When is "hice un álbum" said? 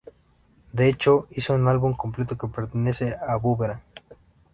1.29-1.93